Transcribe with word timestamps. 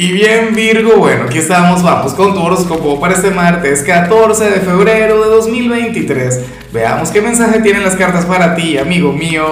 Y 0.00 0.12
bien 0.12 0.54
Virgo, 0.54 0.96
bueno, 0.98 1.24
aquí 1.24 1.38
estamos, 1.38 1.82
vamos 1.82 2.14
con 2.14 2.32
tu 2.32 2.40
horóscopo 2.40 3.00
para 3.00 3.14
este 3.14 3.32
martes 3.32 3.82
14 3.82 4.44
de 4.44 4.60
febrero 4.60 5.24
de 5.24 5.28
2023. 5.28 6.40
Veamos 6.72 7.10
qué 7.10 7.20
mensaje 7.20 7.58
tienen 7.58 7.82
las 7.82 7.96
cartas 7.96 8.24
para 8.24 8.54
ti, 8.54 8.78
amigo 8.78 9.12
mío. 9.12 9.42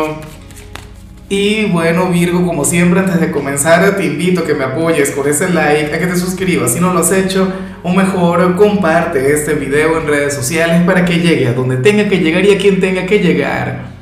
Y 1.29 1.65
bueno 1.65 2.09
Virgo, 2.11 2.47
como 2.47 2.65
siempre 2.65 3.01
antes 3.01 3.21
de 3.21 3.33
comenzar 3.33 3.97
te 3.97 4.07
invito 4.07 4.43
a 4.43 4.47
que 4.47 4.55
me 4.55 4.63
apoyes 4.63 5.11
con 5.11 5.29
ese 5.29 5.49
like, 5.49 5.93
a 5.93 5.99
que 5.99 6.07
te 6.07 6.17
suscribas 6.17 6.75
si 6.75 6.79
no 6.79 6.93
lo 6.93 7.01
has 7.01 7.11
hecho, 7.11 7.53
o 7.83 7.91
mejor 7.91 8.55
comparte 8.55 9.35
este 9.35 9.55
video 9.55 9.99
en 9.99 10.07
redes 10.07 10.33
sociales 10.33 10.81
para 10.87 11.05
que 11.05 11.19
llegue 11.19 11.49
a 11.49 11.55
donde 11.55 11.79
tenga 11.79 12.09
que 12.09 12.19
llegar 12.19 12.45
y 12.45 12.53
a 12.53 12.59
quien 12.59 12.79
tenga 12.79 13.05
que 13.05 13.19
llegar. 13.19 13.96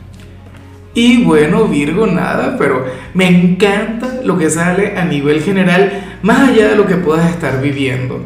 Y 0.94 1.24
bueno, 1.24 1.64
Virgo, 1.64 2.06
nada, 2.06 2.54
pero 2.56 2.86
me 3.14 3.26
encanta 3.26 4.20
lo 4.22 4.38
que 4.38 4.48
sale 4.48 4.96
a 4.96 5.04
nivel 5.04 5.42
general, 5.42 6.18
más 6.22 6.50
allá 6.50 6.68
de 6.68 6.76
lo 6.76 6.86
que 6.86 6.94
puedas 6.94 7.28
estar 7.30 7.60
viviendo. 7.60 8.20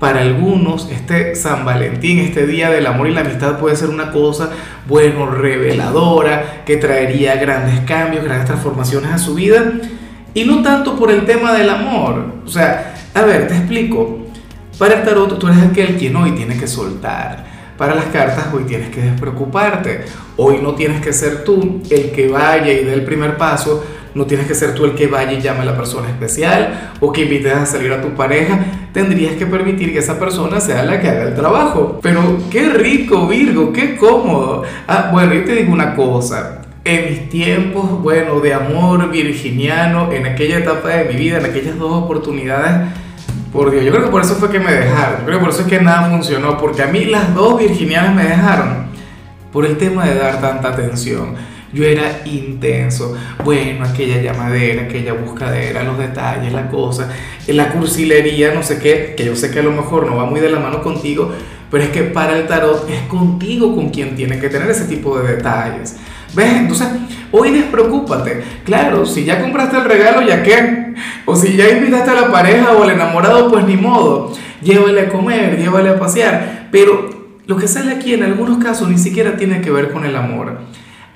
Para 0.00 0.20
algunos, 0.20 0.90
este 0.90 1.36
San 1.36 1.64
Valentín, 1.64 2.18
este 2.18 2.46
Día 2.46 2.70
del 2.70 2.86
Amor 2.86 3.08
y 3.08 3.14
la 3.14 3.20
Amistad 3.20 3.58
puede 3.58 3.76
ser 3.76 3.88
una 3.88 4.10
cosa, 4.10 4.50
bueno, 4.88 5.26
reveladora, 5.26 6.64
que 6.66 6.76
traería 6.76 7.36
grandes 7.36 7.80
cambios, 7.80 8.24
grandes 8.24 8.46
transformaciones 8.46 9.12
a 9.12 9.18
su 9.18 9.34
vida. 9.34 9.72
Y 10.34 10.44
no 10.44 10.62
tanto 10.62 10.96
por 10.96 11.10
el 11.12 11.24
tema 11.24 11.52
del 11.52 11.70
amor. 11.70 12.34
O 12.44 12.48
sea, 12.48 12.94
a 13.14 13.22
ver, 13.22 13.48
te 13.48 13.56
explico. 13.56 14.26
Para 14.76 15.00
el 15.00 15.04
tarot, 15.04 15.38
tú 15.38 15.48
eres 15.48 15.62
aquel 15.62 15.96
quien 15.96 16.14
hoy 16.14 16.32
tiene 16.32 16.56
que 16.56 16.66
soltar 16.68 17.57
para 17.78 17.94
las 17.94 18.06
cartas, 18.06 18.48
hoy 18.52 18.64
tienes 18.64 18.90
que 18.90 19.00
despreocuparte. 19.00 20.00
Hoy 20.36 20.58
no 20.60 20.74
tienes 20.74 21.00
que 21.00 21.12
ser 21.12 21.44
tú 21.44 21.80
el 21.88 22.10
que 22.10 22.28
vaya 22.28 22.72
y 22.72 22.84
dé 22.84 22.92
el 22.92 23.04
primer 23.04 23.36
paso. 23.36 23.84
No 24.16 24.26
tienes 24.26 24.48
que 24.48 24.54
ser 24.56 24.74
tú 24.74 24.84
el 24.84 24.96
que 24.96 25.06
vaya 25.06 25.32
y 25.32 25.40
llame 25.40 25.60
a 25.60 25.64
la 25.64 25.76
persona 25.76 26.08
especial 26.08 26.92
o 26.98 27.12
que 27.12 27.22
invites 27.22 27.54
a 27.54 27.66
salir 27.66 27.92
a 27.92 28.02
tu 28.02 28.08
pareja. 28.14 28.58
Tendrías 28.92 29.36
que 29.36 29.46
permitir 29.46 29.92
que 29.92 30.00
esa 30.00 30.18
persona 30.18 30.58
sea 30.58 30.82
la 30.82 31.00
que 31.00 31.08
haga 31.08 31.22
el 31.22 31.36
trabajo. 31.36 32.00
Pero 32.02 32.20
qué 32.50 32.68
rico, 32.68 33.28
Virgo, 33.28 33.72
qué 33.72 33.96
cómodo. 33.96 34.64
Ah, 34.88 35.10
bueno, 35.12 35.34
yo 35.34 35.44
te 35.44 35.54
digo 35.54 35.72
una 35.72 35.94
cosa. 35.94 36.62
En 36.84 37.10
mis 37.10 37.28
tiempos, 37.28 38.02
bueno, 38.02 38.40
de 38.40 38.54
amor 38.54 39.08
virginiano, 39.08 40.10
en 40.10 40.26
aquella 40.26 40.58
etapa 40.58 40.88
de 40.88 41.04
mi 41.04 41.14
vida, 41.14 41.38
en 41.38 41.44
aquellas 41.44 41.78
dos 41.78 41.92
oportunidades, 41.92 42.88
por 43.52 43.70
Dios, 43.70 43.84
yo 43.84 43.92
creo 43.92 44.04
que 44.04 44.10
por 44.10 44.22
eso 44.22 44.34
fue 44.34 44.50
que 44.50 44.60
me 44.60 44.72
dejaron. 44.72 45.20
Yo 45.20 45.26
creo 45.26 45.38
que 45.38 45.44
por 45.44 45.54
eso 45.54 45.62
es 45.62 45.68
que 45.68 45.80
nada 45.80 46.10
funcionó. 46.10 46.58
Porque 46.58 46.82
a 46.82 46.86
mí 46.86 47.04
las 47.06 47.34
dos 47.34 47.58
virginianas 47.58 48.14
me 48.14 48.24
dejaron. 48.24 48.88
Por 49.52 49.64
el 49.64 49.78
tema 49.78 50.04
de 50.04 50.14
dar 50.14 50.40
tanta 50.40 50.68
atención. 50.68 51.34
Yo 51.72 51.84
era 51.84 52.22
intenso. 52.24 53.16
Bueno, 53.44 53.84
aquella 53.84 54.20
llamadera, 54.20 54.84
aquella 54.84 55.12
buscadera, 55.12 55.82
los 55.82 55.98
detalles, 55.98 56.52
la 56.52 56.68
cosa, 56.68 57.10
la 57.46 57.70
cursilería, 57.72 58.54
no 58.54 58.62
sé 58.62 58.78
qué. 58.78 59.14
Que 59.16 59.24
yo 59.24 59.36
sé 59.36 59.50
que 59.50 59.60
a 59.60 59.62
lo 59.62 59.72
mejor 59.72 60.06
no 60.06 60.16
va 60.16 60.26
muy 60.26 60.40
de 60.40 60.50
la 60.50 60.58
mano 60.58 60.82
contigo. 60.82 61.32
Pero 61.70 61.84
es 61.84 61.90
que 61.90 62.02
para 62.04 62.38
el 62.38 62.46
tarot 62.46 62.88
es 62.88 63.02
contigo 63.02 63.74
con 63.74 63.90
quien 63.90 64.16
tiene 64.16 64.38
que 64.38 64.48
tener 64.48 64.70
ese 64.70 64.84
tipo 64.84 65.18
de 65.18 65.36
detalles. 65.36 65.96
Entonces, 66.46 66.88
hoy 67.32 67.50
despreocúpate. 67.50 68.42
Claro, 68.64 69.06
si 69.06 69.24
ya 69.24 69.40
compraste 69.40 69.76
el 69.76 69.84
regalo, 69.84 70.22
¿ya 70.22 70.42
qué? 70.42 70.94
O 71.26 71.36
si 71.36 71.56
ya 71.56 71.68
invitaste 71.68 72.10
a 72.10 72.14
la 72.14 72.32
pareja 72.32 72.72
o 72.72 72.82
al 72.82 72.90
enamorado, 72.90 73.50
pues 73.50 73.64
ni 73.64 73.76
modo. 73.76 74.32
Llévale 74.62 75.02
a 75.02 75.08
comer, 75.08 75.58
llévale 75.58 75.90
a 75.90 75.98
pasear. 75.98 76.68
Pero 76.70 77.10
lo 77.46 77.56
que 77.56 77.68
sale 77.68 77.92
aquí 77.92 78.14
en 78.14 78.22
algunos 78.22 78.58
casos 78.58 78.88
ni 78.88 78.98
siquiera 78.98 79.36
tiene 79.36 79.60
que 79.60 79.70
ver 79.70 79.92
con 79.92 80.04
el 80.04 80.16
amor. 80.16 80.58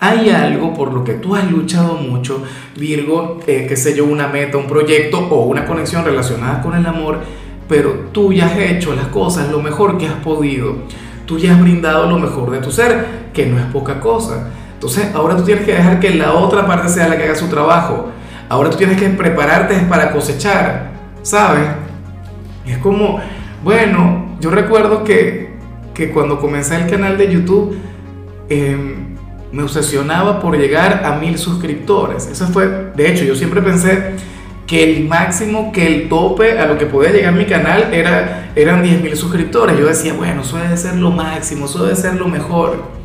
Hay 0.00 0.30
algo 0.30 0.74
por 0.74 0.92
lo 0.92 1.04
que 1.04 1.14
tú 1.14 1.36
has 1.36 1.48
luchado 1.48 1.94
mucho, 1.94 2.42
Virgo, 2.76 3.38
eh, 3.46 3.66
qué 3.68 3.76
sé 3.76 3.94
yo, 3.94 4.04
una 4.04 4.26
meta, 4.26 4.58
un 4.58 4.66
proyecto 4.66 5.18
o 5.18 5.44
una 5.44 5.64
conexión 5.64 6.04
relacionada 6.04 6.60
con 6.60 6.74
el 6.74 6.84
amor, 6.84 7.20
pero 7.68 8.08
tú 8.10 8.32
ya 8.32 8.46
has 8.46 8.58
hecho 8.58 8.96
las 8.96 9.06
cosas 9.06 9.48
lo 9.50 9.62
mejor 9.62 9.98
que 9.98 10.08
has 10.08 10.14
podido. 10.14 10.74
Tú 11.24 11.38
ya 11.38 11.52
has 11.52 11.60
brindado 11.60 12.10
lo 12.10 12.18
mejor 12.18 12.50
de 12.50 12.58
tu 12.58 12.72
ser, 12.72 13.30
que 13.32 13.46
no 13.46 13.58
es 13.60 13.64
poca 13.66 14.00
cosa. 14.00 14.50
Entonces, 14.82 15.14
ahora 15.14 15.36
tú 15.36 15.44
tienes 15.44 15.64
que 15.64 15.74
dejar 15.74 16.00
que 16.00 16.10
la 16.10 16.32
otra 16.32 16.66
parte 16.66 16.88
sea 16.88 17.06
la 17.06 17.16
que 17.16 17.22
haga 17.22 17.36
su 17.36 17.46
trabajo. 17.46 18.08
Ahora 18.48 18.68
tú 18.68 18.78
tienes 18.78 19.00
que 19.00 19.08
prepararte 19.10 19.76
para 19.88 20.10
cosechar, 20.10 20.90
¿sabes? 21.22 21.68
Es 22.66 22.78
como, 22.78 23.20
bueno, 23.62 24.34
yo 24.40 24.50
recuerdo 24.50 25.04
que, 25.04 25.54
que 25.94 26.10
cuando 26.10 26.40
comencé 26.40 26.74
el 26.74 26.90
canal 26.90 27.16
de 27.16 27.32
YouTube, 27.32 27.78
em, 28.48 29.16
me 29.52 29.62
obsesionaba 29.62 30.40
por 30.40 30.58
llegar 30.58 31.02
a 31.04 31.12
mil 31.12 31.38
suscriptores. 31.38 32.26
Eso 32.26 32.48
fue, 32.48 32.90
de 32.96 33.08
hecho, 33.08 33.22
yo 33.22 33.36
siempre 33.36 33.62
pensé 33.62 34.14
que 34.66 34.82
el 34.82 35.06
máximo, 35.06 35.70
que 35.70 35.86
el 35.86 36.08
tope 36.08 36.58
a 36.58 36.66
lo 36.66 36.76
que 36.76 36.86
podía 36.86 37.12
llegar 37.12 37.34
mi 37.34 37.46
canal 37.46 37.94
era, 37.94 38.50
eran 38.56 38.82
10 38.82 39.00
mil 39.00 39.16
suscriptores. 39.16 39.78
Yo 39.78 39.86
decía, 39.86 40.12
bueno, 40.14 40.42
eso 40.42 40.56
debe 40.56 40.76
ser 40.76 40.96
lo 40.96 41.12
máximo, 41.12 41.66
eso 41.66 41.84
debe 41.84 41.94
ser 41.94 42.14
lo 42.14 42.26
mejor 42.26 43.01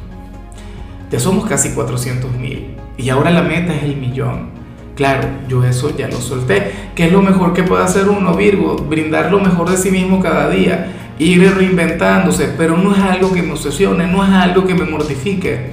ya 1.12 1.19
somos 1.19 1.45
casi 1.45 1.69
400 1.69 2.31
mil 2.34 2.75
y 2.97 3.09
ahora 3.09 3.31
la 3.31 3.44
meta 3.44 3.75
es 3.75 3.84
el 3.84 3.97
millón. 3.97 4.50
Claro, 4.95 5.28
yo 5.47 5.63
eso 5.63 5.95
ya 5.95 6.07
lo 6.07 6.19
solté. 6.19 6.72
¿Qué 6.95 7.06
es 7.06 7.12
lo 7.12 7.22
mejor 7.22 7.53
que 7.53 7.62
puede 7.62 7.84
hacer 7.84 8.09
uno, 8.09 8.34
Virgo? 8.34 8.75
Brindar 8.78 9.31
lo 9.31 9.40
mejor 9.40 9.69
de 9.69 9.78
sí 9.78 9.91
mismo 9.91 10.19
cada 10.19 10.50
día, 10.50 10.91
ir 11.19 11.53
reinventándose, 11.53 12.50
pero 12.57 12.75
no 12.78 12.95
es 12.95 13.01
algo 13.01 13.31
que 13.31 13.44
me 13.44 13.51
obsesione, 13.51 14.07
no 14.07 14.25
es 14.25 14.31
algo 14.31 14.66
que 14.66 14.73
me 14.73 14.85
mortifique. 14.85 15.72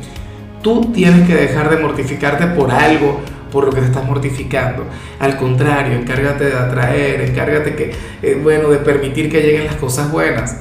Tú 0.60 0.90
tienes 0.92 1.26
que 1.26 1.34
dejar 1.34 1.70
de 1.70 1.78
mortificarte 1.78 2.48
por 2.48 2.70
algo, 2.70 3.22
por 3.50 3.64
lo 3.64 3.72
que 3.72 3.80
te 3.80 3.86
estás 3.86 4.04
mortificando. 4.04 4.84
Al 5.18 5.38
contrario, 5.38 5.98
encárgate 5.98 6.44
de 6.44 6.54
atraer, 6.54 7.22
encárgate 7.22 7.74
que, 7.74 7.92
eh, 8.22 8.38
bueno, 8.42 8.68
de 8.68 8.78
permitir 8.78 9.30
que 9.30 9.40
lleguen 9.40 9.64
las 9.64 9.76
cosas 9.76 10.10
buenas. 10.10 10.60